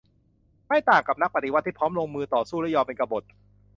[0.67, 3.23] ไม่ต่างกับนักปฏิวัติที่พร้อมลงมือต่อสู้และยอมเป็นกบฏ